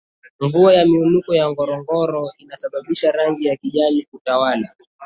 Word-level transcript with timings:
mvua 0.39 0.73
ya 0.73 0.85
miinuko 0.85 1.35
ya 1.35 1.49
ngorongoro 1.49 2.31
inasababisha 2.37 3.11
rangi 3.11 3.45
ya 3.47 3.55
kijani 3.57 4.05
kutawala 4.11 4.69